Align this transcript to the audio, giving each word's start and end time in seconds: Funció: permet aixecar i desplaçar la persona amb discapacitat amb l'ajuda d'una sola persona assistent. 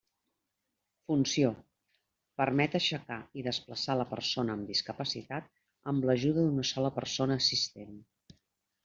Funció: 1.09 1.49
permet 2.41 2.77
aixecar 2.79 3.17
i 3.41 3.45
desplaçar 3.47 3.97
la 3.99 4.07
persona 4.13 4.55
amb 4.55 4.71
discapacitat 4.71 5.53
amb 5.93 6.09
l'ajuda 6.11 6.47
d'una 6.47 6.67
sola 6.71 6.93
persona 6.97 7.39
assistent. 7.43 7.95